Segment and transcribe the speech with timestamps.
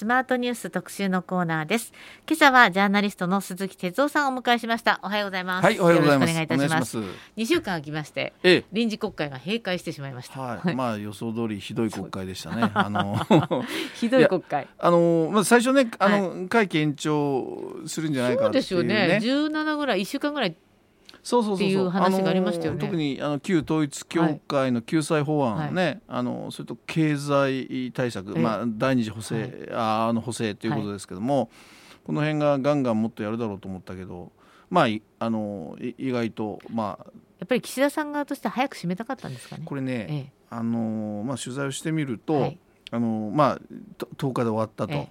[0.00, 1.92] スマートニュース特集のコーナーです。
[2.26, 4.98] 今朝はジャーナリストの鈴木哲夫さんをお迎えしました。
[5.02, 5.64] おはようございます。
[5.66, 6.32] はいおはようございます。
[6.32, 7.16] よろしくお願いいたします。
[7.36, 8.64] 二週間空きまして、ええ。
[8.72, 12.70] 臨時国会が閉会してしまいました、はい、まあ予想通りひどい国会でしたね。
[12.72, 13.18] あの
[14.00, 14.68] ひどい国会。
[14.78, 19.06] あのまあ最初ねあの、会期延長するんじゃないかそうでっていうすよね。
[19.06, 19.20] ね。
[19.22, 20.56] 17ぐらい1週間ぐらい。
[21.22, 28.42] っていう話がありましたよねあの特にあの旧統一教会の救済法案ね、あのそれと経済対策、ええ。
[28.42, 31.50] まあ第二次補正、ああの補正ということですけども、
[32.04, 34.32] この辺がガンガンもっとやるだろうと思ったけど、
[34.70, 37.06] まあいあのい意外とまあ
[37.38, 39.62] やっぱり岸田さん側としては早く締めたかったんですかね。
[39.64, 40.32] これね、ええ。
[40.50, 42.34] あのまあ取材をしてみると。
[42.34, 42.58] はい。
[42.92, 43.60] あのまあ
[43.98, 45.08] と10日で終わったと、え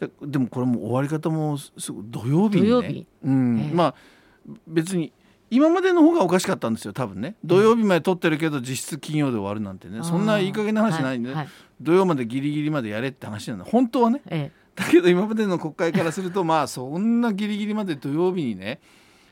[0.00, 2.68] ででもこれも終わり方もすごい土曜日にね。
[2.68, 3.06] 土曜日。
[3.24, 3.60] うん。
[3.60, 3.74] ええ。
[3.74, 3.94] まあ
[4.66, 5.12] 別に
[5.50, 7.36] 今までの方がおかしかったんですよ多分ね。
[7.44, 10.02] 土曜日まで撮ってるけど実質金曜で終わるなんてね。
[10.02, 11.48] そんないい加減な話ないんで、はいはい。
[11.80, 13.64] 土曜までギリギリまでやれって話なんだ。
[13.64, 14.22] 本当はね。
[14.26, 18.80] えだけど今までの国会からすると まあそんなギリギリまで土曜日にね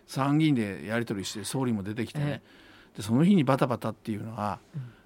[0.07, 2.43] 参議院でやり取りして総理も出てきてね、
[2.97, 4.59] でその日にバタバタっていうのは、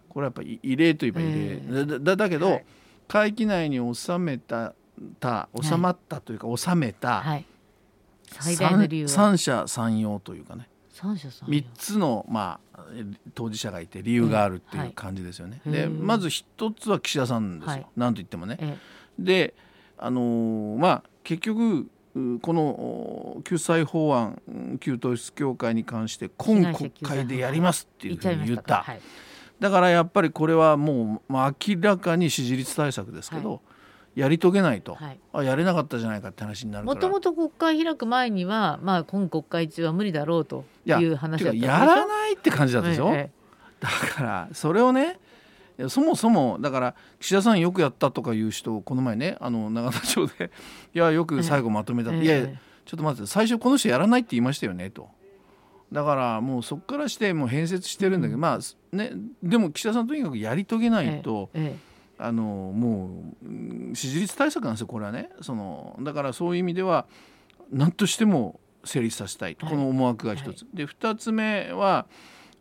[0.09, 2.65] これはやっぱり異例といえば異例、えだだだけど、はい。
[3.09, 4.75] 会期内に収めた
[5.21, 7.45] た収まったというか、収めえた、はい。
[8.33, 9.09] 最大の理由は。
[9.09, 10.69] 三者三様というかね
[11.47, 13.05] 3つの、まあ、え
[13.35, 15.61] 当事者がいて理由があるってはいいう感じですよね。
[15.67, 17.87] へえでまず一つは岸田さんですよ、はい。
[17.97, 18.57] なんと言ってもね。
[18.61, 18.77] え
[19.19, 19.55] で
[19.99, 28.85] あのーまあ結局うこのお救済法案うん旧統一教会に関して今国会でやりますってえいうふうに言った。
[29.61, 33.61] だからやっぱりこれはもう、まあ、明らかに支持率対策ですけど、は
[34.19, 35.21] やり遂げないと、はい。
[35.33, 36.95] あやれなかったじゃないかって話になるから。
[36.97, 43.31] もともと国会開く前には、まあ、今国会中は無理だろうという話だったやらないって感じだったでしょ、え
[43.79, 45.21] だからそれをね
[45.89, 50.51] そもそもだから岸田さんよくやったとかいう人この前ねあの永田町で
[50.93, 52.13] いやよく最後まとめた。
[52.13, 52.25] ええ。
[52.25, 55.09] いやええちょっと待って最初この人やらないって言いましたよねと。
[55.93, 59.13] だからもうそこからしてもう変節してるんだけど、まあね
[59.43, 61.88] でも岸田さんとにかくやり遂げないと、ええ
[62.19, 63.11] あのも
[63.43, 65.31] ううん支持率対策なんですよこれはね。
[65.41, 67.07] そのだからそういう意味では
[67.71, 72.07] 何としても成立させたい、はいこの思惑が一つ、で二つ目は、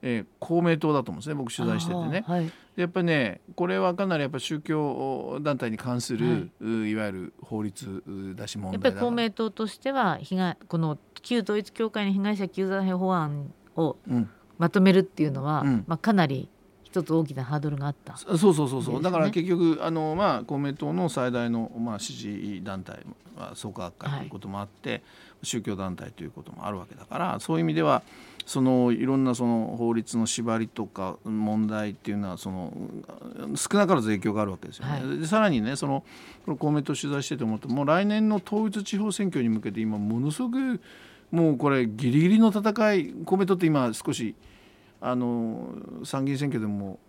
[0.02, 2.24] えー公明党だと思うんですね僕取材しててね。
[2.28, 2.46] はい。
[2.76, 6.92] でやっぱりねこれはかなりやっぱ宗教団体に関する、、はい。
[6.92, 15.84] いわゆる法律うだし問やっぱり題だ公明党としては被害この旧統一教会の被害者救済法案をうん、まとめるっていうのは、うん。
[15.88, 16.50] まあ、かなり
[17.00, 18.18] 一つ大きなハードルがあった。
[18.18, 23.00] そうそうそうそう、だから結局あの、まあ、公明党の最大の、まあ、支持団体
[23.38, 25.04] は創価学会ということもあって、
[25.44, 28.02] 宗教団体ということもあるわけだからそういう意味では
[28.46, 32.72] そのいろんなその法律の縛りとか問題っていうのはその
[33.56, 35.02] 少なからず影響があるわけですよね。
[35.06, 36.04] はでさらにねその
[36.58, 40.80] 公明党取材してて思ってもう来年の統一地方選挙に向けて今ものすごく
[41.30, 44.34] もうこれギリギリの戦い公明党って今少し
[45.02, 47.00] あの参議院選挙でも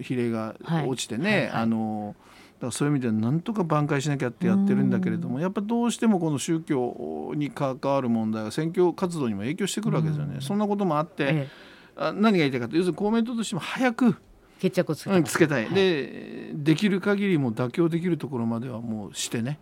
[0.00, 1.42] 比例が落ちてね、はいはい。
[1.42, 2.16] はいあの
[2.58, 10.38] だからそういう意味ではなんとか挽回しなきゃってやってるんだけれどもやっぱどうしてもこの宗教に関わる問題が選挙活動にも影響してくるわけですよね。
[10.40, 11.48] そんなこともあって、ええ。
[11.94, 14.16] あ何が言いたいかというと要するに公明党としても早く
[14.58, 15.74] 決着をつけたい、はい。
[15.74, 19.60] でできる限りもう妥協できるところまではもうしてね、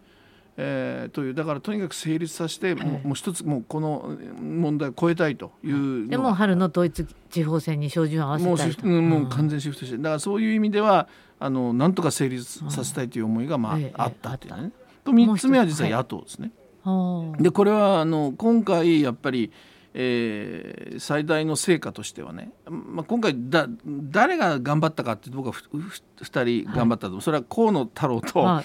[0.59, 9.11] えーというだからとにかく成立させて、もええうもう一つもうこの問題を超えたいというでも春の統一地方選に照準を合わせもうシたいとフトうん。
[9.11, 11.09] もううん完全シフトしてだからそういう意味では
[11.39, 14.73] あのなんとか成立させたいという思いが、まあええあったっていうね。
[15.05, 16.51] と3つ目は実は野党ですね。
[16.83, 19.53] はあでこれはあの今回やっぱり、
[19.93, 28.65] えー最大の成果としてはね、まあ、今回だ誰が頑張ったかって僕は2人頑張ったと、それは河野太郎と、はい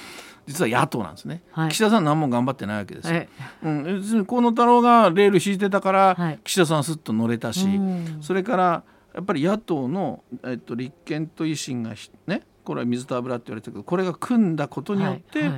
[0.51, 1.69] 実は野党なんですね、はい。
[1.69, 3.15] 岸田さん何も頑張ってないわけですよ。
[3.15, 3.29] え
[3.63, 6.39] うん、河野太郎がレール引いてたから、はい。
[6.43, 8.17] 岸田さんはすっと乗れたし、うん。
[8.21, 8.83] それから
[9.15, 15.49] やっぱり野党の、えっと、立憲と維新がひねこれは水と油って言われてるけどこれが組んだことによって、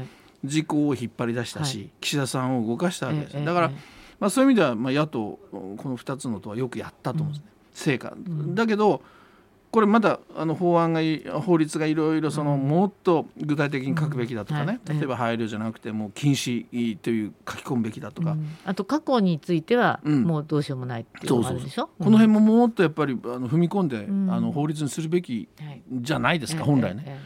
[0.44, 1.90] 自公を引っ張り出したし、はい。
[2.02, 3.76] 岸田さんを動かしたわけです、ええだから、ええ。
[4.20, 8.14] まあ、そういう意味では、まあ、野党この2つの党はよくやったと思うんですね、成果、
[8.54, 9.02] だけど
[9.74, 15.00] これまだあの法案がい法律がいろいろその、もっと具体的に書くべきだとかね、うんはい。
[15.00, 18.56] 例えば配慮じゃなくてもう禁止という書き込むべきだとか、うん。
[18.66, 20.26] あと過去についてはうん。
[20.26, 24.32] もうどうしようもないっていうのがあるでしょ、この辺ももっとやっぱりあの踏み込んで、ん。
[24.32, 25.82] あの法律にするべきうんはい。
[25.92, 27.04] じゃないですか、ええ本来ね。
[27.08, 27.20] え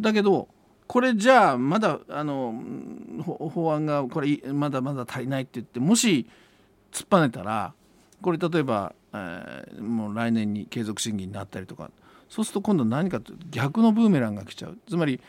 [0.00, 0.46] だけど
[0.86, 2.54] これじゃあまだあの
[3.24, 6.28] 法案がこれいまだまだ足りないって言ってもし
[6.92, 7.74] 突っぱねたら
[8.22, 11.90] これ例えば、えーもう来年に継続審議になったりとか。
[12.28, 14.78] そうすると今度何かと逆のブーメランが来ちゃう。
[14.88, 15.20] つまり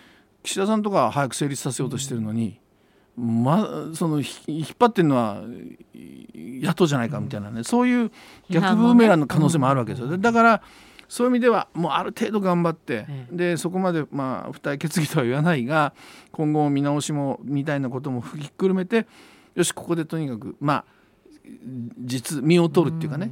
[0.43, 2.59] 岸田さんとか早く成立させようとしてるのに、
[3.17, 5.41] ま、その引っ張ってるのは
[5.95, 8.11] 野党じゃないかみたいなね、そういう
[8.51, 10.15] 逆ブーメランの可能性もあるわけですよ。
[10.15, 10.61] だから
[11.09, 15.93] そういう意味ではもうある程度頑張って、でそこまでまあ付帯決議とは言わないが
[16.31, 19.07] 今後見直しもみたいなこともひっくるめて
[19.55, 20.85] よしここでとにかくまあ
[21.99, 23.31] 実身を取るっていうかね、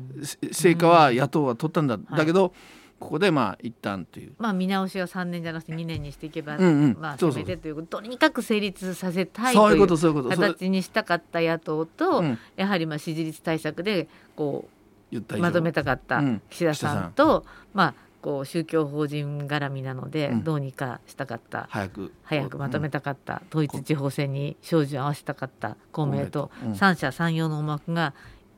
[0.51, 2.53] 成果は野党は取ったんだ、だけど
[2.99, 4.33] ここでまあ一旦という。
[4.37, 8.01] まあ見直しは3年じゃなくて2年にしていけば、まあせめてというと。
[8.01, 9.87] にかく成立させたいという。
[9.87, 12.23] 形にしたかった野党と、
[12.55, 14.67] やはりまあ支持率対策でこ
[15.11, 22.13] うまとめたかった岸田さんと、まあこう宗教法人絡みなので、どうにかしたかった、早く。
[22.23, 25.77] 早くまとめたかった、統一地方選に照準を合わせたかった。
[25.91, 28.13] 公明党、三者三様の思惑が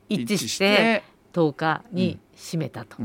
[0.08, 2.96] 一致して10日に締めたと。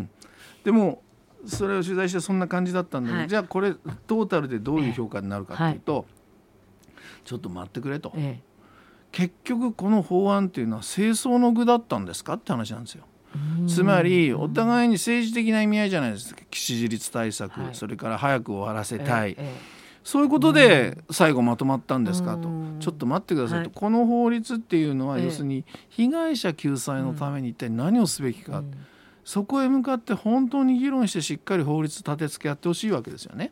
[0.64, 1.02] でも
[1.46, 3.74] それを取材してそんな感じだったんで、はい、じゃあこれ
[4.08, 6.06] トータルでどういう評価になるかというと、
[7.24, 8.44] ちょっと待ってくれと、ええ、
[9.12, 13.06] 結局この法案っていうのは清掃の具だったんですかって話なんですよ。
[13.68, 16.42] つまりお互いに政治的な意味合いじゃないですか。
[16.52, 19.56] 支持率対策、はい、それから早く終わらせたい、え、
[20.04, 22.50] そういうことで最後まとまったんですかと。
[22.80, 28.64] ちょっと待ってくださいと、はい、この法律っていうのは要するに被害者救済のために一体何をすべきか。
[29.26, 33.52] そこへ向かって本当に議論してしっかり法律立て付けやってほしいわけですよね。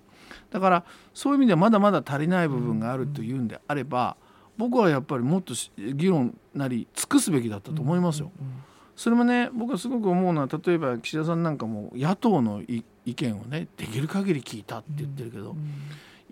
[0.49, 4.15] だからそういう意味ではまだまだ足りない部分があるというんであれば
[4.57, 8.31] 僕はやっぱりもっと議論なり尽くすべきだったと思いますよ。
[8.95, 12.83] それもね僕はすごく思うのは例えば岸田さんなんかも野党の意
[13.13, 15.55] 見をねできる限り聞いたって言ってるけど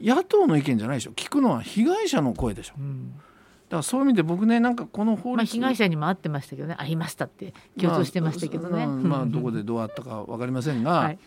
[0.01, 1.11] 野党の意見じゃないでしょ。
[1.11, 2.73] 聞くのは被害者の声でしょ。
[2.73, 6.75] だからそういう意味で僕ねなんかこの法律、まあ、被害者にもあってましたけどね。
[6.77, 7.53] ありましたって。
[7.77, 8.85] 強調してましたけどね。
[8.85, 11.19] まあ、まあ、どこでどうあったか分かりませんが、はい、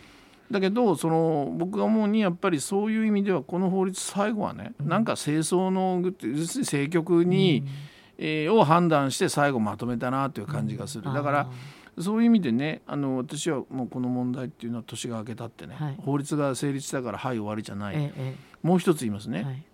[0.50, 7.72] だけどその僕が思うにやっぱりそういう意味ではこの法律最後はね、うん、なんか清掃の政局に、うん、えー、
[8.18, 11.04] を判断して最後まとめたなという感じがする。
[11.12, 11.48] だから
[11.98, 19.64] そういう意味でねあの私はもうこの問題っていうのは年が明けたってね、はい、法律が成立したからはい終わりじゃない、ええ、もう一つ言いますね、はい、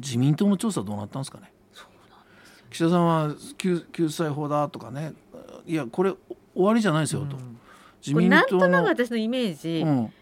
[0.00, 1.52] 自民党の調査どうなったんですかね。
[2.70, 5.14] 岸田さんは救救済法だとかね
[5.66, 6.12] いやこれ
[6.54, 7.58] 終わりじゃないですよと、うん、
[8.04, 10.12] 自民党のなんとなく私のイメージ、うん、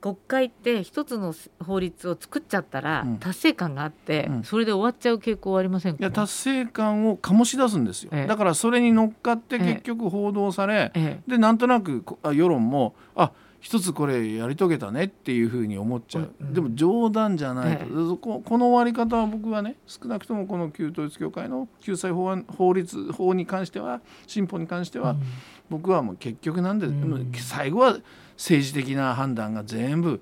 [0.00, 1.34] 国会って一つの
[1.64, 25.22] 法律を作っちゃったら達成感があって、うん、それで終わっちゃう傾向はありませんか、いや達成感を醸し出すんですよ、ええ、だからそれに乗っかって結局報道され、え、でなんとなく世論もあ一つこれやり遂げたねっていうふうに思っちゃう、うん、でも冗談じゃないと、ええ、ここの終わり方は僕はね少なくともこの旧統一教会の救済法案法律法に関しては新法に関しては、うん、
[25.70, 27.98] 僕はもう結局なんで、うん、最後は
[28.36, 30.20] 政治的な判断が全部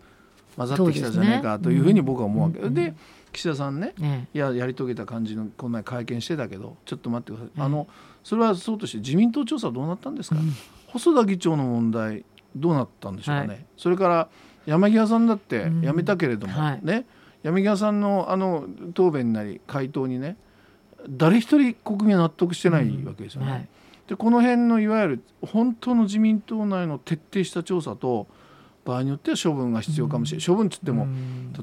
[0.57, 2.61] 混ざってきたじゃないかというふうに僕は思うわけ。
[2.61, 2.95] で,、で
[3.33, 7.87] 岸田さんね、ね、いややり遂げた感じのこんな会見してたけどちょっと待ってください、あの
[8.25, 10.37] それはそうとして自民党調査どうなったんですか、
[10.87, 12.25] 細田議長の問題
[12.57, 14.29] どうなったんでしょうかね、はい、それから
[14.67, 17.07] 山際さんだって辞めたけれども、うんはい、ね。
[17.43, 20.37] 山際さんのあの答弁なり回答にね
[21.09, 23.47] 誰一人国民は納得してないわけですよね。
[23.47, 23.53] うん。
[23.53, 23.69] はい、
[24.09, 28.27] でこの辺のいわゆる本当の自民党内の徹底した調査と
[28.85, 31.07] 場合によっては処分が必要かもしれない、うん、処分っつっても、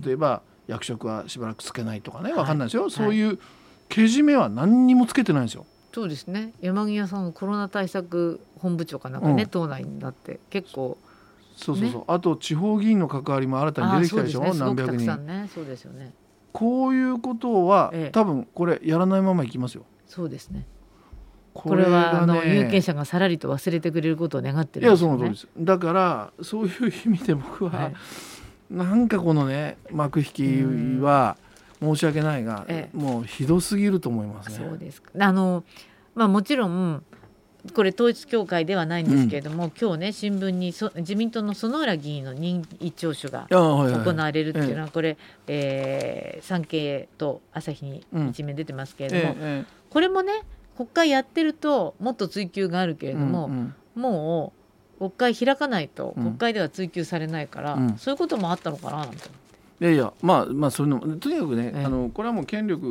[0.05, 2.31] 例えば役職はしばらくつけないとかね。
[2.31, 3.39] 分かんないですよ、そういう
[3.89, 5.65] けじめは何にもつけてないんですよ。
[5.93, 6.53] そうですね。
[6.59, 10.97] 山際さんコロナ対策本部長かなんかね、うん、党内になって結構
[11.55, 15.17] そうそうそう、ね、あと地方議員の関わりも新たに出てきたでしょ、ね、何百人。
[15.17, 15.49] ね。
[15.53, 16.13] そうですよね。
[16.51, 19.85] こういうことは、ええ、多分これやらないままいきますよ。
[20.07, 20.65] そうですね。
[21.53, 25.47] これは、ね、あの有権者がさらりと忘れてくれることを願ってる、ね、いやその通りです。
[25.57, 27.93] だからそういう意味で僕は、はい、
[28.71, 31.37] なんかこのね幕引きは、
[31.83, 34.67] 申し訳ないが、ええ、もうひどすぎると思いますね。
[34.69, 35.63] そうですあの
[36.15, 37.03] まあ、もちろん
[37.73, 49.39] これ統一教会ではないんですけれども、うん、今日ね新聞にそ自民党の薗浦議員の任意聴取が行われるっていうのはこれ、えー、産経と朝日に一面出てますけれども、うん。
[49.39, 50.43] ええ、これもね
[50.75, 54.53] 国会やってるともっと追及があるけれども、うんうん、も
[54.99, 59.29] う国会開かないと国会では追及されないから、うん、そういうこともあったのかななんて。
[59.83, 62.85] いやいやまあまあそれのとにかくね、ええ、あのこれはもう権力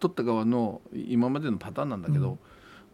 [0.00, 2.38] 取った側の今までのパターンなんだけど、うん、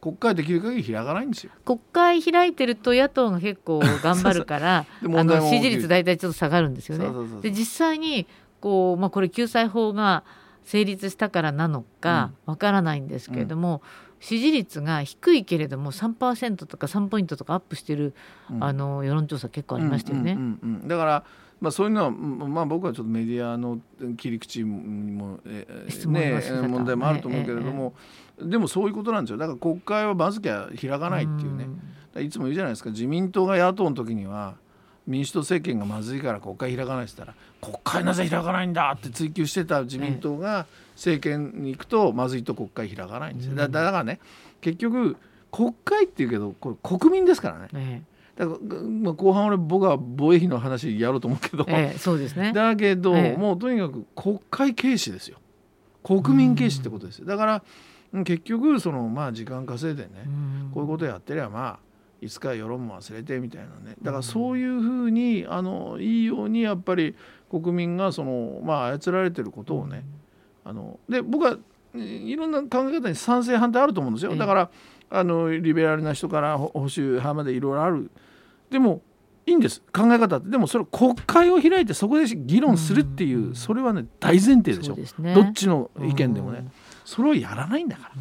[0.02, 1.52] 国会できる限り開かないんですよ。
[1.64, 7.06] 国会開いてると野党が結構頑張るから あの支持率大体ちょっと下がるんですよね。
[7.40, 8.26] で実際に
[8.60, 10.22] こう、まあ、これ救済法が
[10.64, 13.80] 成立したからなのかわからないんですけれども、うん、
[14.20, 18.12] 支持率が低いけれども3%とか3ポイントとかアップしてる、
[18.50, 20.36] うん、あの世論調査結構ありましたよね。
[20.84, 21.24] だから
[21.60, 23.80] まあ、そういうのは、まあ、僕はちょっとメディアの
[24.16, 27.94] 切り口にも、えー、ね、問題もあると思うけれども、
[28.38, 29.38] えー、でもそういうことなんですよ。
[29.38, 31.66] だから国会はまずきゃ開かないっていうね。
[32.22, 32.90] いつも言うじゃないですか。
[32.90, 34.54] 自民党が野党の時には
[35.06, 43.56] 民主党政権がまずいから国会開かないって言ったら国会なぜ開かないんだって追及してた自民党が政権に行くとまずいと国会開かないんですよ。
[43.56, 44.20] だだからね
[44.60, 45.16] 結局
[45.50, 48.02] 国会っていうけどこれ国民ですからね。
[48.38, 52.52] だから、まあ、後半俺僕は防衛費の話やろうと思うけど、ええ、そうですね。
[52.52, 55.38] だけど、え、もうとにかく国会軽視ですよ。
[56.04, 57.26] 国民軽視ってことですよ。
[57.26, 57.62] だから
[58.24, 60.10] 結局そのまあ時間稼いでね
[60.72, 61.78] こういうことやってりゃまあ
[62.22, 63.96] いつか世論も忘れてみたいなね。
[64.00, 67.16] だからそういうふうにあのいいようにやっぱり
[67.50, 70.04] 国民がその、まあ、操られてることをね、
[70.64, 71.58] あので僕は
[71.94, 74.36] いろんな考え方に賛成反対あると思うんですよ。
[74.36, 74.70] だから
[75.10, 78.10] あのリベラルな人から保守派までいろいろある
[78.70, 79.02] でも
[79.46, 79.82] いいんです。
[79.92, 86.66] 考え方でもそれ国会を開いてそこで議論するっていう、それはね大前提でしょ、ね、どっちの意見でもね、
[87.04, 88.12] それをやらないんだから。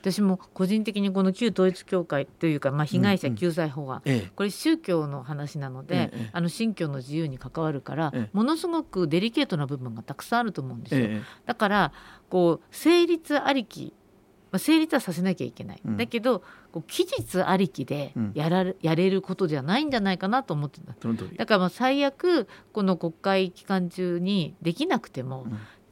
[0.00, 11.20] 私も個人的にこの旧統一教会というか、まあ、被害者救済法案、うんうん、これ宗教の話なので、ええ、あの信教の自由に関わるから、え、ものすごくデリケートな部分がたくさんあると思うんですよ。
[11.44, 11.92] だから
[12.30, 13.92] こう成立ありき
[14.50, 16.42] まあ、成立はさせなきゃいけない、うん、だけど
[16.72, 20.92] こう期日ありきでやられ,、やれることじゃないんじゃないかなと思ってた
[21.36, 21.46] だ。
[21.46, 25.46] からまあ最悪この国会期間中にできなくても、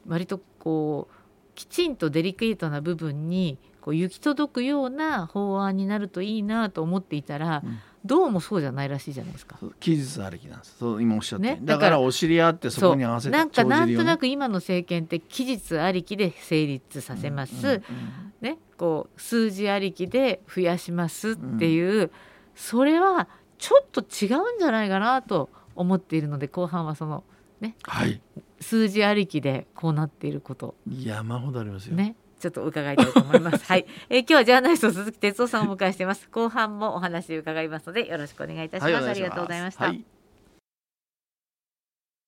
[0.07, 1.13] 割とこう
[1.55, 9.57] きちんとデリケートな部分にこう行き届くような法案になるといいなと思っていたら、うん、どうもそうじゃないらしいじゃないですか。
[9.79, 10.77] 期日ありきなんです。
[10.79, 17.67] そう今おっしゃって、ね、だからお知り合ってそこに合わせて、なんかなんとなく今の政権って期日ありきで成立させます。
[17.67, 17.83] うんうんうん、
[18.41, 22.11] ね、こう数字ありきで増やしますっていう、うん、
[22.55, 23.27] それは
[23.57, 27.23] ちょっと違うんじゃないかなと思っているので後半はその
[27.59, 28.21] ね、はい、
[28.61, 31.95] 数字ありきでこうなっていること山ほどありますよ。
[31.95, 33.65] ねちょっと伺いたいと思います。
[33.65, 36.27] はい、えー、今日はジャーナリスト鈴木哲夫さんをお迎えしています。
[36.31, 38.93] 後半もお話伺いますのでよろしくお願いいたします。
[38.93, 39.09] はい、ます。
[39.09, 39.85] ありがとうございました。
[39.85, 40.03] はい、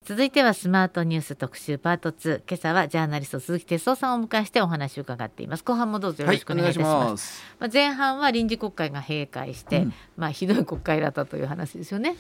[0.06, 5.64] 続いてはスマートニュース特集パート2今朝はジャーナリスト鈴木哲夫さんをお迎えしてお話を伺っています。
[5.64, 6.90] 後半もどうぞよろしくお願いいたします。
[6.90, 7.44] はい、ます。
[7.60, 12.16] まあ、前半は臨時国会が閉会して、うん、まあひどい国会だったという話ですよね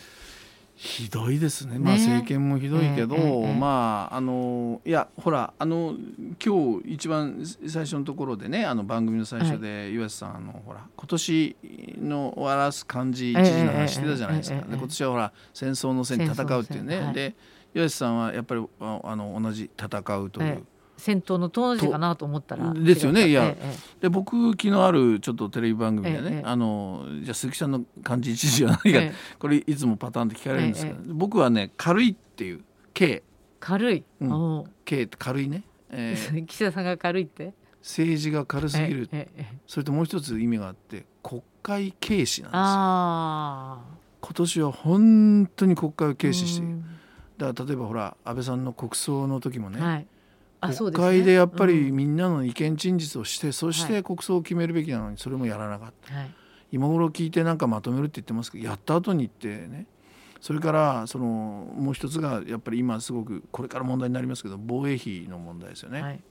[0.84, 5.96] ひどいですね、まあ、政権もひどいけど、ねまああのいやほらあの
[6.44, 11.56] 今日一番最初のところでねあの番組の最初で岩瀬さんあのほら今年
[12.00, 17.36] の終わらす漢字一時の話してたじゃないですか、で今年はほら戦争の戦戦うっていうね、はい、で
[17.76, 20.66] 岩瀬さんはやっぱりあの同じ戦うという。
[21.01, 23.27] 戦闘の当時かなと思ったらですよね。
[23.27, 33.24] いや、ええ、で僕昨日あるちょっとテレビ番組でね、え、あのじゃあ鈴木さんの漢字一時は何か、これいつもパターンって聞かれるんですけど、僕はね軽いっていう K
[33.60, 37.53] 軽い、うん、K って軽いね、えー、 岸田さんが軽いって？
[37.81, 39.10] 政治が軽すぎる、
[39.65, 43.98] それともう一つ意味があって国会軽視なんですよ。
[44.22, 46.84] 今年は本当に国会を軽視している。
[47.39, 50.05] だから例えばほら安倍さんの国葬の時もね、はい
[50.62, 56.32] 国会でやっぱりみんなの意見陳述をして、そして国葬を決めるべきなのにそれもやらなかった、はい、
[56.72, 59.88] 今頃聞いてなんかまとめるって言ってますけどやった後にってね。
[60.39, 61.25] それからその
[61.77, 66.01] もう一つがやっぱり今すごくこれから問題になりますけど防衛費の問題ですよね。
[66.01, 66.22] はい、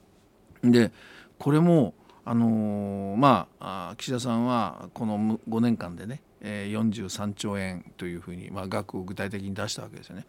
[0.64, 0.90] で
[1.38, 1.94] これも
[2.24, 10.26] あのー、まあ岸田さんはこの5年間でね、えー、43兆円というふうに、まあ、額を具体的に出したわけですよね。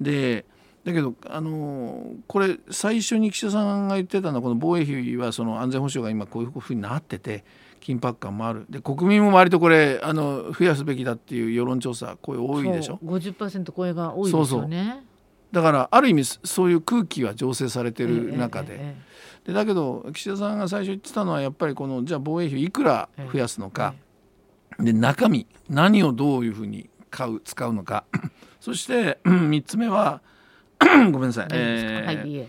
[0.00, 0.44] で
[0.84, 7.44] だけど、あのこれ最初に岸田さんが言ってたのはこの防衛費はその安全保障が今こういうふうになってて
[7.80, 8.64] 緊迫感もある。
[8.70, 12.98] で国民も割とこれあの増やすべきだっていう世論調査声多いでしょ？
[13.02, 15.04] そう50%声が多いですよね。
[15.52, 18.74] だからある意味そういう空気は醸成されてる中で。
[18.74, 18.96] ええ。
[19.44, 23.94] え、でだけど岸田さんが最初言ってたのはやっぱりこのじゃあ防衛費いくら増やすのか、
[24.78, 28.04] で中身何をどういうふうに買う使うのか。
[28.60, 30.20] そして3つ目は
[31.12, 32.12] ごめんなさい、えー、は
[32.44, 32.48] い、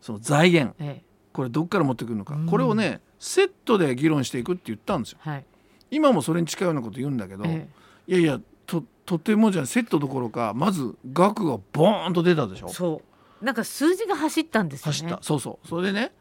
[0.00, 5.44] その財源、ええ、これどっから持ってくるのか、これをねセットで議論していくって言ったんですよ、はい、
[5.90, 7.68] 今もそれに近いようなこと言うんだけど、え、
[8.06, 12.68] いやいやととてもじゃセットどころかまず額がボーンと出たでしょ。
[12.68, 13.02] そ
[13.40, 13.44] う。
[13.44, 14.92] なんか数字が走ったんですよね。
[14.92, 15.18] 走った。
[15.22, 15.68] そうそう。
[15.68, 16.12] それでね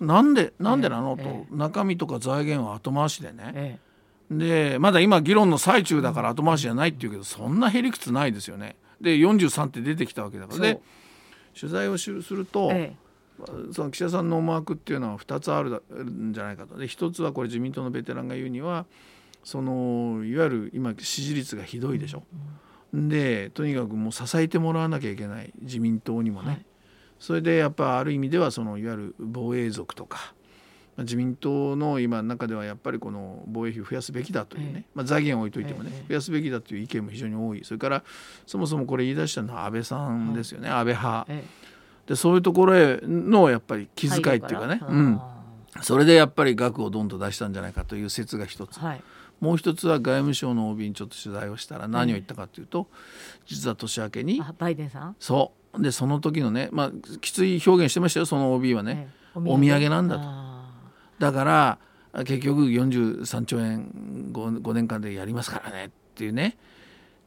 [0.00, 3.78] なんでなんでなの、と中身とか財源は後回しでね、
[4.30, 8.76] でまだ今議論の最中だから後回しじゃないっていうけどそんなへりくつないですよね。
[9.00, 10.80] で43って出てきたわけだからで
[11.58, 13.42] 取材をすると、ええ、
[13.72, 16.76] その岸田さんの思惑っていうのは2つあるんじゃないかと。
[16.76, 18.86] で1つはこれ自民党のベテランが言うには
[19.42, 22.22] そのいわゆる今支持率がひどいでしょ。
[22.92, 26.66] でとにかくもう支えてもらわなきゃいけない自民党にもね、はい、
[27.18, 30.34] それでやっぱある意味ではそのいわゆる防衛族とか
[31.00, 37.64] 自民党の今中ではやっぱりこの防衛費を増やすべきだというね、ええ、まあ、財源を置いといてもね、え、増やすべきだという意見も非常に多い。
[37.64, 38.02] それから
[38.46, 41.26] そもそもこれ言い出したのは安倍さんですよね、はい、安倍派、
[42.06, 45.20] でそういうところへのやっぱり気遣いっていうかね、うん、
[45.82, 48.78] それでやっぱり額をどんと出したんじゃないかという説が一つ。
[48.78, 49.02] はい。
[49.40, 52.88] もう一つは外務省の OB にちょっと取材をしたら何を言ったかというと、
[53.46, 55.16] 実は年明けにバイデンさん？
[55.18, 55.82] そう。
[55.82, 56.90] でその時のね、まあ、
[57.20, 59.88] きつい表現してましたよその OB はね、お土産。
[59.88, 60.49] なんだと
[61.20, 61.78] だから
[62.24, 66.56] 結局43兆円 5, 5年間でやりますからねっていうね。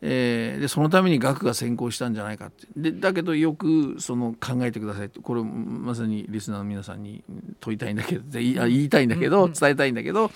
[0.05, 5.05] えー、でそのために額が先行したんじゃないかってでだけどよくその考えてください。
[5.05, 7.23] ってこれまさにリスナーの皆さんに
[7.61, 10.29] 問いたいんだけどで言いたいんだけど伝えたいんだけど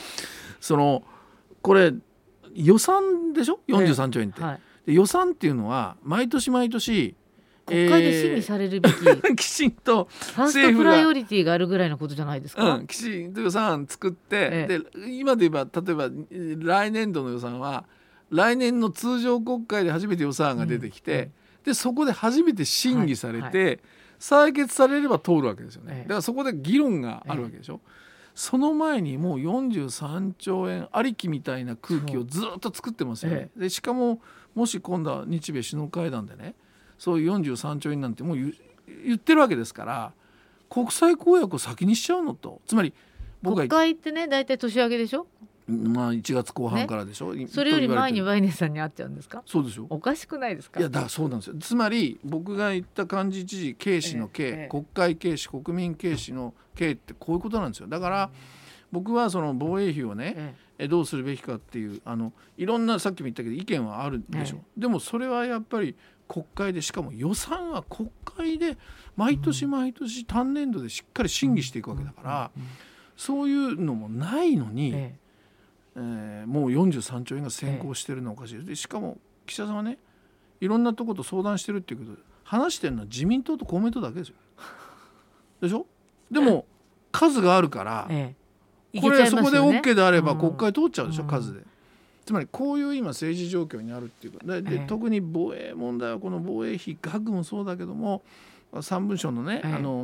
[0.62, 1.04] その
[1.62, 1.92] これ
[2.54, 4.42] 予算でしょ？43兆円って。
[4.42, 7.17] はい、で予算っていうのは毎年毎年
[7.68, 16.10] 国会で審議されるべき、えー、 きちんとファーストプライオリティがあるぐらいのことじゃないですか、うん、きちんと予算作って、ええ、で今で言えば例えば
[16.60, 17.86] 来年度の予算は
[18.30, 23.80] 来年の通常国会で初めて予算案が出てきて、うん、でそこで初めて審議されて、はいはい、
[24.20, 27.82] 採決されれば通るわけですよね、だからそこで議論があるわけでしょ、
[28.34, 33.50] その前にもう43兆円ありきみたいな空気をずっと作ってますよね。
[33.58, 34.22] でしかも
[34.54, 36.56] もし今度は日米首脳会談でね
[36.98, 38.54] そういう43兆円なんてもう言
[39.16, 40.14] ってるわけですから
[40.70, 42.62] 国際公約を先にしちゃうのと。
[42.68, 42.94] つまり
[43.42, 45.28] 僕が国会ってね大体年明けでしょ？
[45.68, 49.44] まあ1月後半からでしょ、ね、それより前にワイネさんに会っちゃうんですか？
[49.46, 49.86] そうですよ。
[49.90, 50.80] おかしくないですか？
[50.80, 51.56] いやだそうなんですよ。
[51.60, 57.88] つまり僕が言った幹事知事軽視の軽、ええ、国会軽視国民軽視の軽ってこういうことなんですよ。
[57.88, 58.30] だから、
[58.92, 64.82] 僕はその防衛費をね、えどうするべきかっていうあのいろんなさっきも言ったけど意見はあるでしょ、え。
[64.82, 65.96] でもそれはやっぱり
[66.28, 68.78] 国会でしかも予算は国会で
[69.16, 72.52] 毎年毎年単年度でしっかり審議していくわけだから、
[73.16, 75.16] そういうのもないのに、え
[75.96, 76.44] え。
[76.46, 78.64] ー、もう43兆円が先行してるのはおかしい。
[78.64, 79.98] でしかも岸田さんはね
[80.62, 84.36] いろんなとこと相談してるっていうことで話してるのは自民党と公明党だけですよ。
[85.62, 85.86] でしょ？
[86.30, 86.66] でも
[87.12, 88.36] 数があるから、え
[88.94, 91.62] え、これそこで OK であれば国会通っちゃうでしょ、うん、数で。
[92.28, 98.22] つまりこういう今政治状況にあるっていうかで、で特に防衛問題はこの防衛費額もそうだけども
[98.82, 100.04] 三文書のね、あの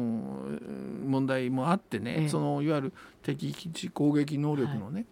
[1.05, 5.05] 問題もあってね、そのいわゆる敵基地攻撃能力のね、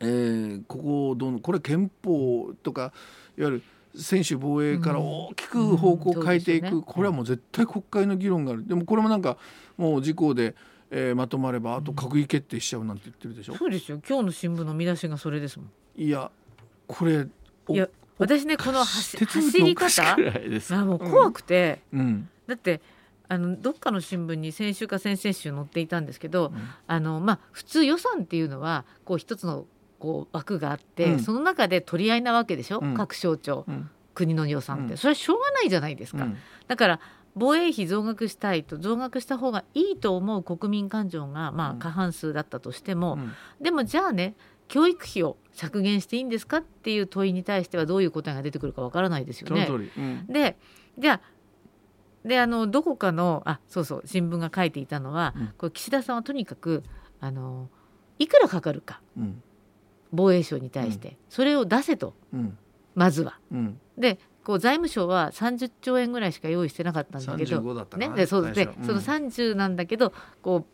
[0.00, 2.94] えー、ここをどのこれ憲法とか
[3.36, 3.62] いわゆる
[3.94, 8.66] 専守防衛から大きく方向を変えていく、これはもう絶対国会の議論がある。
[8.66, 9.36] でもこれもなんか
[9.76, 10.54] もう事項で、
[10.90, 14.00] えー、まとまればあと閣議決定しちゃうなんて言ってるでしょ、うそうですよ。
[14.08, 16.30] 今日の新聞の見出しがそれですもんいや
[16.86, 17.26] これ
[17.68, 19.16] いや私ねこの走
[19.60, 20.16] り方？
[20.70, 22.80] あもう怖くて、うん、だって
[23.26, 29.66] あのどっかの新聞に先週か先々週載っていたんですけど、うん、あのまあ、普通予算っていうのはこう一つの
[29.98, 33.64] こう枠があって、うん、その中で取り合いなわけでしょ、うん、各省庁、
[34.14, 36.28] 国の予算って、それはしょうがないじゃないですか。
[36.68, 37.00] だから
[37.34, 43.18] 防衛費増額したいと増額した方がいいと思う国民感情がまあ過半数だったとしても、
[43.60, 44.34] でもじゃあね
[44.68, 49.68] 教育費を削減していいんですかっていう問いに対してはどういう答えが出てくるかわからないですよね。
[49.70, 50.56] うん、で
[50.98, 51.20] じゃあ
[52.26, 56.82] であのどこかのあそうそう新聞が書いていたのは、うん、これ岸田さんはとにかく
[57.20, 57.68] あの
[58.18, 59.42] いくらかかるか、うん、
[60.12, 62.14] 防衛省に対して、それを出せと、
[62.94, 63.38] まずは。
[63.98, 67.62] でこう財務省は30兆円ぐらいしか用意してなかったんだけど
[67.96, 70.66] ね、でそうで、その30なんだけどこう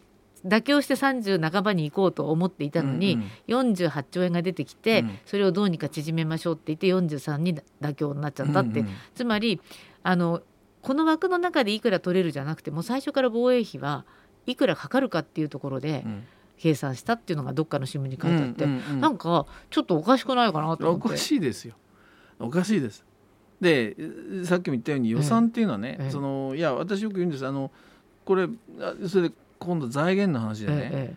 [0.46, 3.14] 妥協して30半ばに行こうと思っていたのに、
[3.48, 9.60] うんうん、48兆円が出てきて、うん、それをどうにか縮めましょうって言って43に妥協になっちゃったって、うんうん、つまり
[10.02, 10.42] あの
[10.82, 14.04] この枠の中でいくら取れるじゃなくてもう最初から防衛費は
[14.46, 16.04] いくらかかるかっていうところで。
[16.60, 21.08] 計算したっていうのがどっかの新聞に書いてあって、うんうんうん、なんかちょっとおかしくないかなと思って。
[21.08, 21.74] おかしいですよ。
[22.38, 23.02] おかしいです。
[23.62, 23.96] で
[24.44, 27.46] さっきも言ったように予算っていうのはね、ええ、そのいや私よく言うんです。
[27.46, 27.70] あの
[28.24, 28.46] これ
[29.08, 31.16] それで今度財源の話でね、ええ、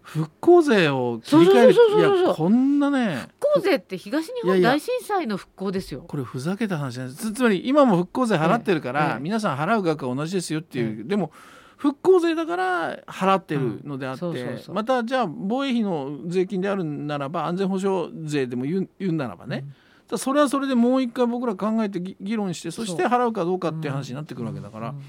[0.00, 1.72] 復興税を切り替える。
[1.72, 3.28] いやこんなね。
[3.38, 6.04] 復興税って東日本大震災の復興ですよ。
[6.08, 11.32] これふざけた話ですつまり今も復興税払ってるから、え、皆さん払う額は同じですよっていう、でも
[11.76, 19.66] 復興税だから払ってるのであって、またじゃあ防衛費の税金であるならば安全保障税でも言う言うならばね、
[20.10, 24.88] うん、それはそれでもう一回僕ら考えて議論してそして払うかどうかっていう話になってくるわけだから。
[24.90, 25.02] うんうん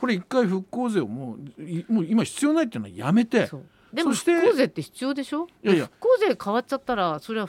[0.00, 3.50] これ一回復興税をもうもう今必要ないっていうのはやめて。
[3.92, 5.46] でも復興税って必要でしょ？
[5.62, 5.84] いやいや。
[5.84, 7.48] 復興税変わっちゃったらそれは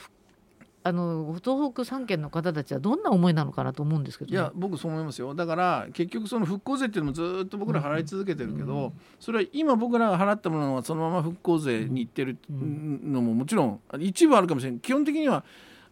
[0.82, 5.34] あの東北3県の方たちはどんな思いなのかなと思うんですけど、ね、いや僕そう思いますよ。
[5.34, 15.44] だから結局その復興税っていうのもずっと僕ら払い続けてるけど、うん、それは今僕らが払ったものはそのまま復興税にいってるのももちろん一部あるかもしれない基本的には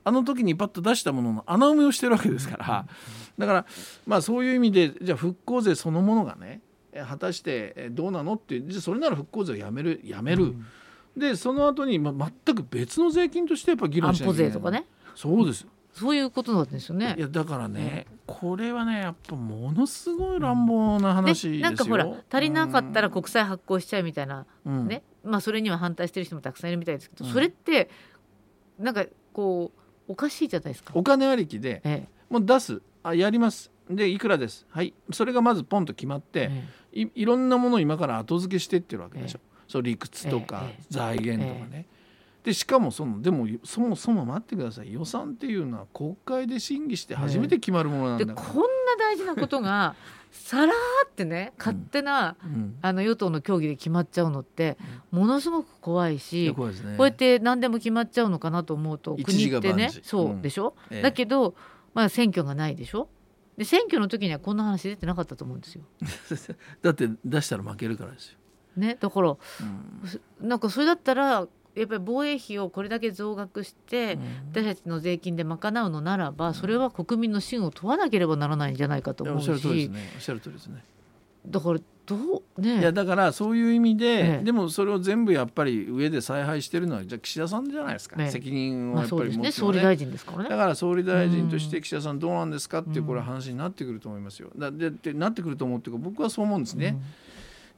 [0.05, 2.87] あの時にパッと出したものの穴埋めをしてるわけですから
[3.39, 3.67] だから
[4.07, 6.61] まあそういう意味でじゃあ復興税そのものがね
[7.07, 10.45] 果たしてどうなのってじゃあそれなら復興税をやめるやめる。
[10.45, 10.67] うん
[11.17, 14.51] でその後にまあ全く別の税金としてやっぱ議論しなきゃいけない。
[14.51, 14.87] 税とかね。
[15.15, 15.67] そうです。
[15.93, 17.17] そういうことなんですよね。
[17.19, 21.63] いやだからね、これはねやっぱものすごい乱暴な話ですよ。
[21.63, 27.91] なんかほら足りなかったら国債発行しちゃうみたいな、うん、ね、まあそれには反対してる人もたくさんいるみたいですけど、うん、それって
[28.79, 29.80] なんかこう
[30.11, 30.93] おかしいじゃないですか。
[30.97, 32.83] お金ありきで、ええ、もう出す。
[33.05, 33.71] あやります。
[33.89, 34.67] でいくらです。
[34.69, 34.93] はい。
[35.13, 39.39] それがまずポンと決まって、ええ、いいろんなものを今から後付けしてってるわけでしょ。
[39.41, 41.87] えそう理屈とか財源とかね。
[42.43, 44.93] でしかもそのでもそもそも待ってください。
[44.93, 48.67] 予算っていうのは国会で審議して初めて決まるものなんだから、こんな
[48.99, 49.95] 大事なことが
[50.31, 54.77] さらってね勝手な、うん、あの与党の協議で決まっちゃうのって
[55.11, 61.55] ものすごく怖いし、ね、こうやって何でも決まっちゃうのかなと思うと国ってねそうでしょ、うん、だけど、
[61.95, 63.09] まあ、選挙がないでしょ？
[63.57, 65.83] で選挙の時にはこんな話出てなかったと思うんですよ。
[66.81, 68.39] だって出したら負けるからですよ。
[68.77, 69.35] ねだから、う
[70.45, 71.47] ん、なんかそれだったら
[71.81, 74.19] やっぱり防衛費をこれだけ増額して、
[74.53, 80.11] 私たちの税金で賄うのならば、それは国民の信を問わなければならないんじゃないかと思うし、おっしゃる通りですね。
[80.15, 80.85] おっしゃる通りですね。
[81.47, 82.81] だからどうね。
[82.81, 90.51] いやだからそういう意味で、ええ、でもそれを全部やっぱり上で采配してるのはじゃ岸田さんじゃないですか、え、責任をやっぱり持って、ね、ね、総理大臣ですからね。
[90.51, 94.51] だから総理大臣として岸田さんどうなんですかっていうこれ話になってくると思いますよ。
[94.55, 96.99] だでってなってくると思うっていうか僕はそう思うんですね。
[97.25, 97.30] うん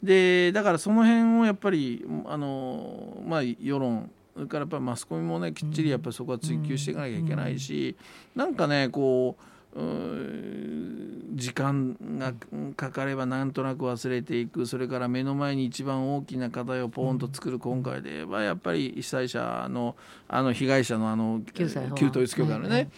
[0.02, 7.96] でだからその辺をやっぱりあの、まあ、世論それからやっぱりマスコミもねきっちりやっぱりそこは追求していかなきゃいけないし、
[8.34, 9.42] うん、なんかねこう
[11.34, 12.34] 時間が
[12.76, 19.96] かかればなんとなく忘れていくそれから目の前に一番大きな課題をポーンと作る今回で言えばやっぱり被災者の
[20.28, 21.64] あの被害者のあの旧
[22.08, 22.90] 統一教会のね、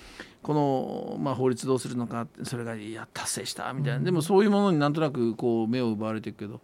[0.43, 6.61] この、まあ、法律どうするのかそれがいや達成したみたいな、でもそういうものになんとなくこう目を奪われていくけど。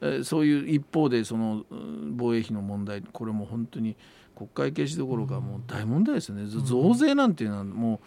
[0.00, 1.64] えそういう一方でその
[2.12, 3.96] 防衛費の問題これも本当に
[4.36, 8.00] 国会軽視どころかもう大問題ですよね、増税なんていうのはも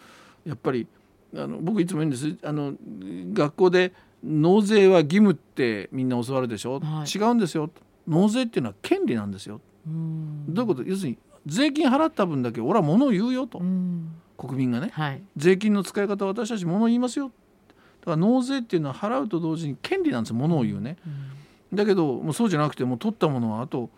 [0.46, 0.86] うやっぱり
[1.34, 2.36] あの僕いつも言うんです。
[2.42, 2.74] あの
[3.32, 7.70] 学校で納税は義務ってみんな教わるでしょ、はい、違うんですよ。
[8.06, 9.60] 納税っていうのは権利なんですよ。
[9.86, 10.82] どういうこと？
[10.82, 13.60] 要するに税金払った分だけ俺は物を言うよと。
[14.38, 17.32] 国民がね、はい、税金の使い方私たち物を言いますよ。
[18.00, 20.36] だから納税っていうのは払うと同時に権利なんですよ。
[20.36, 20.96] 物を言うね。
[21.06, 21.29] うん
[21.72, 23.90] だけどもうそうじゃなくてもう取ったものはあと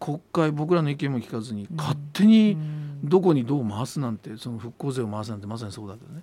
[0.00, 2.56] 国会僕らの意見も聞かずに勝手に
[3.04, 6.22] どこにどう回すなんてその復興税を回すなんてまさにそうだけどね。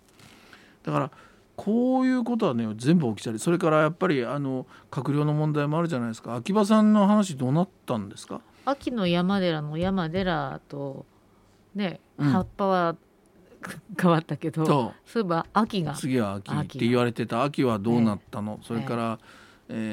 [0.84, 1.12] だから
[1.56, 6.36] こういうことはね全部起きちゃうそれからやっぱりあの閣僚の問題もあるじゃないですか。
[6.36, 8.42] 秋葉さんの話どうなったんですか？
[8.66, 11.06] 秋の山寺の山寺と
[11.76, 12.96] ね、葉っぱは
[14.00, 15.20] 変わったけどそう。
[15.20, 19.26] いえば秋が次は秋って言われてた秋はどうなったの、それから、え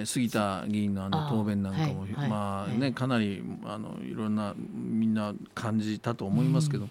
[0.02, 6.88] ー、杉田議員のあの答弁なんかも、はい、まあね、かなりあのいろんなみんな感じたと思いますけど、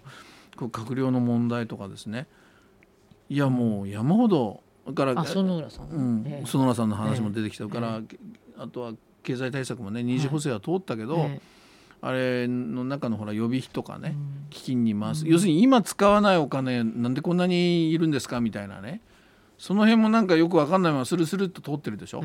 [0.59, 2.27] うん、閣僚の問題とかですね。
[3.29, 4.61] いやもう山ほど
[4.95, 6.43] から園浦さん、うん。
[6.43, 8.17] 浦さんの話も出てきたから、えー、
[8.57, 11.41] あとは経済対策もね二次補正は通ったけど、はい。
[11.99, 14.15] あれの中のほら予備費とかね、
[14.49, 19.01] 基金に回す、要するに今使わないお金なんでこんなにいるんですかみたいなね
[19.57, 22.23] その辺もなんかよく分かんないままスルスルっと通ってるでしょ？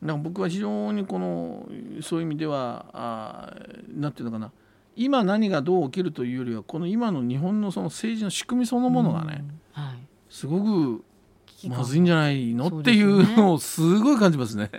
[0.00, 1.68] なんか僕は非常にこの
[2.00, 3.56] そういう意味ではあ
[3.94, 4.50] なんていうのかな。
[4.94, 11.04] 今何がどう起きるというよりはこの今の日本のその政治の仕組みそのものがね、はい、すごく
[11.66, 14.70] まずいんじゃないの、っていうのをすごい感じますね。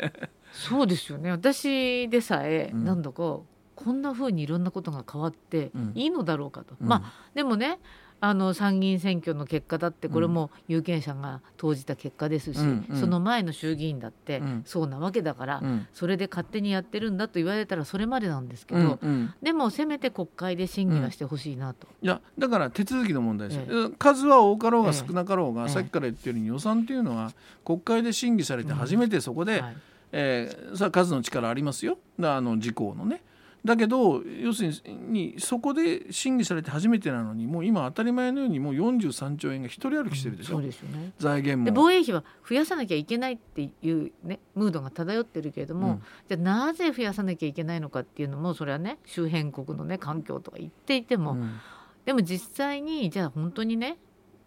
[0.52, 1.32] そうですよね。
[1.32, 3.40] 私でさえ何度か
[3.76, 7.80] こんなふうにいろんなことが変わっていいのだろうかと、うん、まあでもね
[8.26, 27.34] あの参議院選挙の結果だってこれも有権者が投じた結果ですし、うんうん、その前の衆議院だってそうなわけだから、うん、それで勝手にやってるんだと言われたらそれまでなんですけど、うんうん、でもせめて国会で審議はしてほしいなと、いやだから手続きの問題ですよ、ええ、数は多かろうが少なかろうが、え、さっきから言ってるように予算というのは
[27.66, 29.66] 国会で審議されて初めてそこで、うん。
[29.66, 29.76] はい、
[30.14, 31.98] えー、それは数の力ありますよ。
[32.22, 33.22] あの事項のね。
[33.66, 34.74] だけど要する
[35.10, 41.74] にそこで審議されて初めてなのにもう今当たり前のようにもう43兆円が一人歩きしてるでしょ、うん、そうですよね、財源も。
[41.74, 51.60] 防衛費は増やさなきゃいけないっていう、ね、ムードが漂ってるけれども、うん、じゃあなぜ増やさなきゃいけないのかっていうのもそれはね周辺国の、ね、環境とか言っていても、うん、
[52.06, 53.98] でも実際にじゃあ本当にね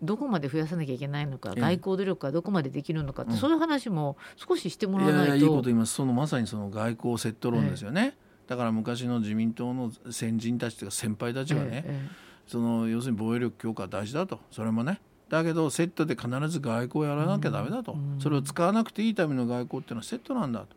[0.03, 5.37] どこまで増やさなきゃいけないのか、外交努力がどこまでできるのかって、そういう話も少ししてもらわないと。
[5.37, 5.95] いいいこと言います。
[5.95, 8.15] そのまさにその外交セット論ですよね。
[8.47, 12.11] だから昔の自民党の先人たちというか先輩たちはね、
[12.47, 14.41] その要するに防衛力強化大事だと。
[14.51, 15.01] それもね。
[15.29, 20.77] だけどセットで必ず外交やらなきゃだめだと、それを使わなくていいための外交っていうのはセットなんだと。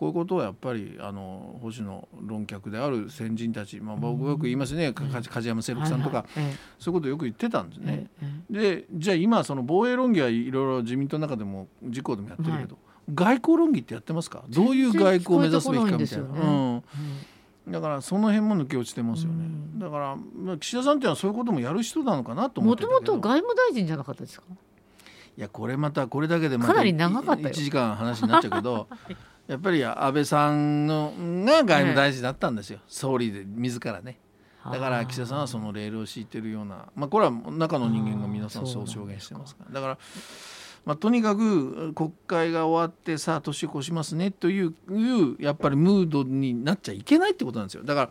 [0.00, 8.06] こういうことをやっぱりあの保守の論客である先人たち、まあ、僕よく言いますね、うん、梶山清六さんとか、はいはい、そういうことをよく言ってたんですね。
[8.48, 12.66] でじゃあ今その防衛論議はいろいろ自民党の中でも自公でもやってるけど、はい、
[13.14, 14.44] 外交論議ってやってますか？
[14.48, 16.24] どういう外交を目指すべきかみたいな。
[16.24, 16.82] うん。
[17.68, 20.16] だからその辺も抜け落ちてますよね、うん、だから
[20.58, 24.46] 岸田さんっていうのはそういうこともやる人なのかなと思ってもともと外務大臣じゃなかったですか？
[25.36, 28.88] いやこれまたこれだけでまた1時間話になっちゃうけど
[29.46, 31.12] やっぱり安倍さんの
[31.44, 34.18] が外務大臣だったんですよ、総理で自らね。
[34.64, 39.74] だから岸田さんはそのレールを敷いてるような、まあ、これは中の人間が皆さんそう証言してますから。
[39.74, 39.98] だから、
[40.84, 44.74] まあ、とにかく国会が終わってさあ年越しますねという
[45.38, 47.84] やっぱりムードになっちゃいけないってことなんですよ。
[47.84, 48.10] だから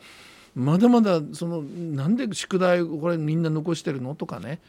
[0.55, 4.59] まだまだそのなんで宿題これみんな残してるのとかね、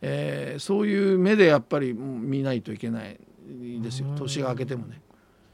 [0.00, 3.18] えー、そういう目でやっぱり見ないといけない
[3.82, 4.08] ですよ。
[4.16, 5.00] 年が明けてもね。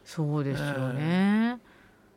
[0.05, 1.59] そうですよね、えー、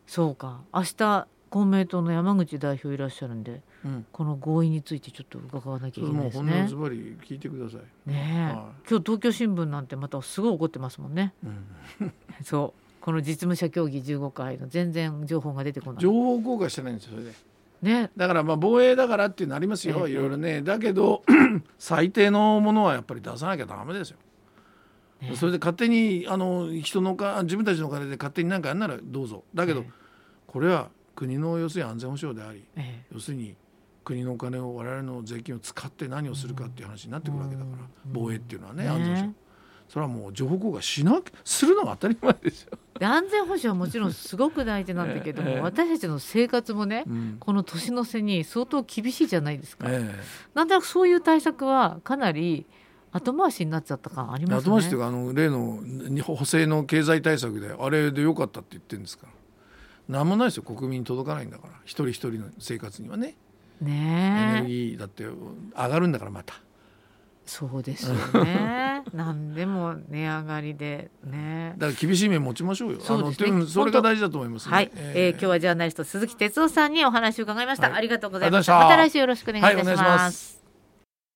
[0.08, 0.62] そうか。
[0.74, 6.65] 明日公明党の山口代表いらっしゃるんで、うん、この合意についてちょっと伺わなきゃいけないですね。
[6.70, 8.10] ズバリ聞いてください。
[8.10, 11.34] ね、はい、今日東京新聞なんてまたすごい怒ってますもんね。
[12.00, 12.13] うん、
[12.44, 16.02] そうこの実務者協議15回の全然情報が出てこない。
[16.02, 17.34] 情報公開してないんですよそれで。
[17.82, 21.24] ね、だからまあ防衛だからっていうのありますよ、いろいろねだけど
[21.80, 24.17] 最低のものはやっぱり出さなきゃダメですよ。
[25.36, 29.84] それで勝手にあの人のか自分たちのお金で勝手に何かやんならどうぞだけど、
[30.46, 32.63] これは国の要するに安全保障であり、
[33.12, 33.56] 要するに
[34.04, 39.36] 国のお金を我々の税金を使って何をするかっていう話になってくるわけだから、防衛っていうのはね、安全保障。
[39.92, 42.78] それはもう情報公開しなするのが当たり前ですよ。
[43.02, 49.88] 安全保障はもちろんすごく大事なんだけども、えー、私たちの生活もね、うん、この年の瀬に相当厳しいじゃないですか。
[49.90, 50.14] えー、
[50.54, 52.66] なんとなくそういう対策はかなり
[53.12, 54.72] 後回しになっちゃった感ありますね。
[54.72, 55.82] 後回しというかあの例の
[56.24, 59.34] 補正の経済対策であれでよかったって言ってるんですから。
[60.08, 63.36] 何もないですよ国民に届かないんだから一人一人の生活にはね。
[63.82, 66.56] ねエネルギーだって上がるんだからまた。
[67.46, 69.04] そうですよね。
[69.13, 71.74] 何でも値上がりでね。
[71.78, 73.00] だから厳しい面持ちましょうよ。
[73.02, 73.65] そうですね。
[73.65, 77.89] それが大事だと思います、ね、はい、えー、えー、今日はジャーナリスト鈴木哲夫さんにお話を伺いました。
[77.89, 78.80] はい、ありがとうございました。
[78.80, 80.54] また来週よろしくお願いいたします。
[80.54, 80.61] はい